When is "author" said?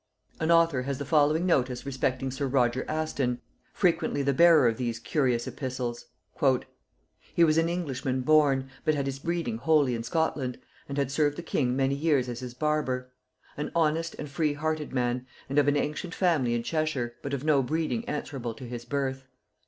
0.49-0.81